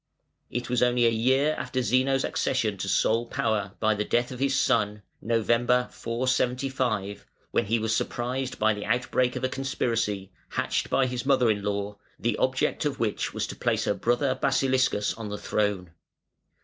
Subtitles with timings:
[0.49, 4.39] It was only a year after Zeno's accession to sole power by the death of
[4.39, 5.45] his son (Nov.,
[5.93, 11.51] 475) when he was surprised by the outbreak of a conspiracy, hatched by his mother
[11.51, 15.91] in law, the object of which was to place her brother Basiliscus on the throne.